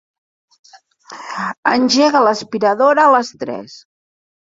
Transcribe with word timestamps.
Engega 1.73 2.25
l'aspiradora 2.31 3.07
a 3.11 3.17
les 3.21 3.35
tres. 3.45 3.81